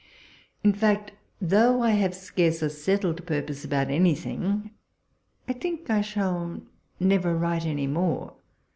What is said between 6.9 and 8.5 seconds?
never write any more.